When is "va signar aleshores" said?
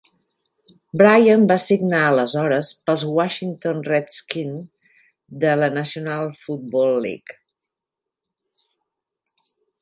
1.51-2.71